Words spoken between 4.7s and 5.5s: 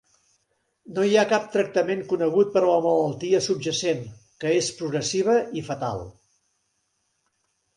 progressiva